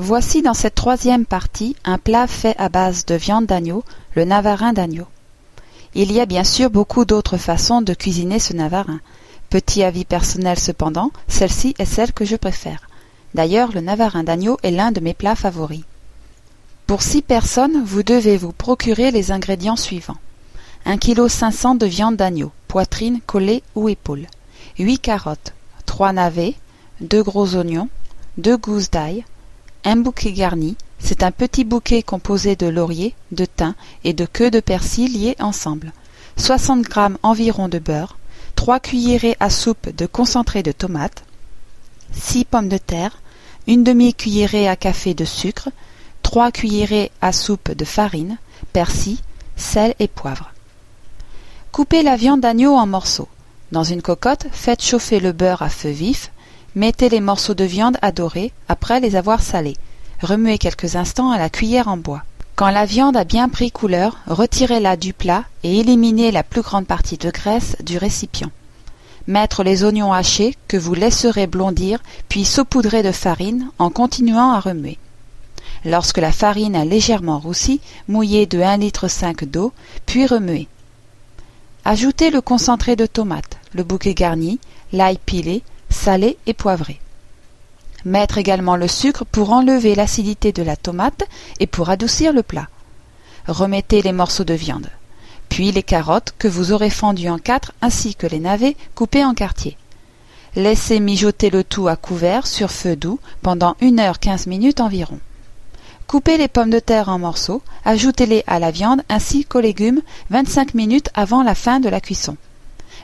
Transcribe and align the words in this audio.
Voici 0.00 0.42
dans 0.42 0.54
cette 0.54 0.76
troisième 0.76 1.26
partie 1.26 1.74
un 1.84 1.98
plat 1.98 2.28
fait 2.28 2.54
à 2.56 2.68
base 2.68 3.04
de 3.04 3.16
viande 3.16 3.46
d'agneau, 3.46 3.82
le 4.14 4.24
navarin 4.24 4.72
d'agneau. 4.72 5.06
Il 5.96 6.12
y 6.12 6.20
a 6.20 6.26
bien 6.26 6.44
sûr 6.44 6.70
beaucoup 6.70 7.04
d'autres 7.04 7.36
façons 7.36 7.82
de 7.82 7.94
cuisiner 7.94 8.38
ce 8.38 8.52
navarin. 8.52 9.00
Petit 9.50 9.82
avis 9.82 10.04
personnel 10.04 10.56
cependant, 10.56 11.10
celle-ci 11.26 11.74
est 11.80 11.84
celle 11.84 12.12
que 12.12 12.24
je 12.24 12.36
préfère. 12.36 12.88
D'ailleurs, 13.34 13.72
le 13.72 13.80
navarin 13.80 14.22
d'agneau 14.22 14.56
est 14.62 14.70
l'un 14.70 14.92
de 14.92 15.00
mes 15.00 15.14
plats 15.14 15.34
favoris. 15.34 15.82
Pour 16.86 17.02
six 17.02 17.20
personnes, 17.20 17.82
vous 17.84 18.04
devez 18.04 18.36
vous 18.36 18.52
procurer 18.52 19.10
les 19.10 19.32
ingrédients 19.32 19.74
suivants. 19.74 20.16
1 20.86 20.98
kg 20.98 21.26
500 21.26 21.74
de 21.74 21.86
viande 21.86 22.14
d'agneau, 22.14 22.52
poitrine, 22.68 23.20
collet 23.26 23.64
ou 23.74 23.88
épaule. 23.88 24.28
8 24.78 25.00
carottes, 25.00 25.54
3 25.86 26.12
navets, 26.12 26.54
2 27.00 27.20
gros 27.20 27.56
oignons, 27.56 27.88
2 28.36 28.56
gousses 28.56 28.92
d'ail, 28.92 29.24
un 29.84 29.96
bouquet 29.96 30.32
garni, 30.32 30.76
c'est 30.98 31.22
un 31.22 31.30
petit 31.30 31.64
bouquet 31.64 32.02
composé 32.02 32.56
de 32.56 32.66
laurier, 32.66 33.14
de 33.32 33.44
thym 33.44 33.74
et 34.04 34.12
de 34.12 34.26
queue 34.26 34.50
de 34.50 34.60
persil 34.60 35.12
liés 35.12 35.36
ensemble, 35.38 35.92
60 36.36 36.84
g 36.84 37.00
environ 37.22 37.68
de 37.68 37.78
beurre, 37.78 38.18
3 38.56 38.80
cuillerées 38.80 39.36
à 39.40 39.50
soupe 39.50 39.94
de 39.96 40.06
concentré 40.06 40.62
de 40.62 40.72
tomate, 40.72 41.24
6 42.12 42.44
pommes 42.44 42.68
de 42.68 42.78
terre, 42.78 43.20
une 43.66 43.84
demi-cuillerée 43.84 44.68
à 44.68 44.76
café 44.76 45.14
de 45.14 45.24
sucre, 45.24 45.68
3 46.22 46.50
cuillerées 46.52 47.10
à 47.20 47.32
soupe 47.32 47.70
de 47.70 47.84
farine, 47.84 48.38
persil, 48.72 49.18
sel 49.56 49.94
et 49.98 50.08
poivre. 50.08 50.52
Coupez 51.72 52.02
la 52.02 52.16
viande 52.16 52.40
d'agneau 52.40 52.74
en 52.74 52.86
morceaux. 52.86 53.28
Dans 53.72 53.84
une 53.84 54.02
cocotte, 54.02 54.46
faites 54.50 54.82
chauffer 54.82 55.20
le 55.20 55.32
beurre 55.32 55.62
à 55.62 55.68
feu 55.68 55.90
vif, 55.90 56.30
mettez 56.78 57.08
les 57.08 57.20
morceaux 57.20 57.54
de 57.54 57.64
viande 57.64 57.98
à 58.02 58.12
dorer 58.12 58.52
après 58.68 59.00
les 59.00 59.16
avoir 59.16 59.42
salés. 59.42 59.76
Remuez 60.22 60.58
quelques 60.58 60.94
instants 60.94 61.32
à 61.32 61.36
la 61.38 61.50
cuillère 61.50 61.88
en 61.88 61.96
bois. 61.96 62.22
Quand 62.54 62.70
la 62.70 62.86
viande 62.86 63.16
a 63.16 63.24
bien 63.24 63.48
pris 63.48 63.72
couleur, 63.72 64.18
retirez-la 64.28 64.96
du 64.96 65.12
plat 65.12 65.42
et 65.64 65.80
éliminez 65.80 66.30
la 66.30 66.44
plus 66.44 66.62
grande 66.62 66.86
partie 66.86 67.18
de 67.18 67.32
graisse 67.32 67.76
du 67.82 67.98
récipient. 67.98 68.52
Mettre 69.26 69.64
les 69.64 69.82
oignons 69.82 70.12
hachés 70.12 70.54
que 70.68 70.76
vous 70.76 70.94
laisserez 70.94 71.48
blondir, 71.48 72.00
puis 72.28 72.44
saupoudrer 72.44 73.02
de 73.02 73.12
farine 73.12 73.70
en 73.80 73.90
continuant 73.90 74.52
à 74.52 74.60
remuer. 74.60 74.98
Lorsque 75.84 76.18
la 76.18 76.32
farine 76.32 76.76
a 76.76 76.84
légèrement 76.84 77.40
roussi, 77.40 77.80
mouillez 78.06 78.46
de 78.46 78.60
1 78.60 78.76
litre 78.76 79.08
d'eau, 79.46 79.72
puis 80.06 80.26
remuez. 80.26 80.68
Ajoutez 81.84 82.30
le 82.30 82.40
concentré 82.40 82.94
de 82.94 83.06
tomate, 83.06 83.58
le 83.74 83.82
bouquet 83.82 84.14
garni, 84.14 84.60
l'ail 84.92 85.18
pilé, 85.18 85.62
salé 85.90 86.36
et 86.46 86.54
poivré. 86.54 87.00
Mettre 88.04 88.38
également 88.38 88.76
le 88.76 88.88
sucre 88.88 89.24
pour 89.24 89.52
enlever 89.52 89.94
l'acidité 89.94 90.52
de 90.52 90.62
la 90.62 90.76
tomate 90.76 91.24
et 91.60 91.66
pour 91.66 91.90
adoucir 91.90 92.32
le 92.32 92.42
plat. 92.42 92.68
Remettez 93.46 94.02
les 94.02 94.12
morceaux 94.12 94.44
de 94.44 94.54
viande. 94.54 94.88
Puis 95.48 95.72
les 95.72 95.82
carottes 95.82 96.34
que 96.38 96.48
vous 96.48 96.72
aurez 96.72 96.90
fendues 96.90 97.28
en 97.28 97.38
quatre 97.38 97.72
ainsi 97.80 98.14
que 98.14 98.26
les 98.26 98.40
navets 98.40 98.76
coupés 98.94 99.24
en 99.24 99.34
quartiers. 99.34 99.76
Laissez 100.54 101.00
mijoter 101.00 101.50
le 101.50 101.64
tout 101.64 101.88
à 101.88 101.96
couvert 101.96 102.46
sur 102.46 102.70
feu 102.70 102.96
doux 102.96 103.20
pendant 103.42 103.76
une 103.80 104.00
heure 104.00 104.20
quinze 104.20 104.46
minutes 104.46 104.80
environ. 104.80 105.18
Coupez 106.06 106.38
les 106.38 106.48
pommes 106.48 106.70
de 106.70 106.78
terre 106.78 107.10
en 107.10 107.18
morceaux, 107.18 107.62
ajoutez-les 107.84 108.42
à 108.46 108.58
la 108.58 108.70
viande 108.70 109.02
ainsi 109.08 109.44
qu'aux 109.44 109.60
légumes 109.60 110.00
25 110.30 110.74
minutes 110.74 111.10
avant 111.14 111.42
la 111.42 111.54
fin 111.54 111.80
de 111.80 111.88
la 111.88 112.00
cuisson. 112.00 112.36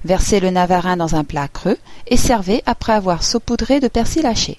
Versez 0.05 0.41
le 0.41 0.51
navarin 0.51 0.97
dans 0.97 1.15
un 1.15 1.25
plat 1.25 1.49
creux 1.49 1.79
et 2.07 2.17
servez 2.17 2.63
après 2.67 2.93
avoir 2.93 3.23
saupoudré 3.23 3.81
de 3.81 3.89
persil 3.89 4.27
haché. 4.27 4.59